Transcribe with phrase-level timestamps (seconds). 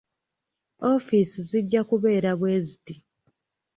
[0.91, 2.93] Ofiisi zijja kubeera bweziti.